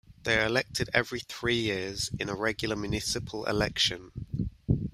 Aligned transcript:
They 0.23 0.39
are 0.39 0.47
elected 0.47 0.89
every 0.95 1.19
three 1.19 1.59
years, 1.61 2.09
in 2.17 2.25
the 2.25 2.33
regular 2.33 2.75
municipal 2.75 3.45
election. 3.45 4.11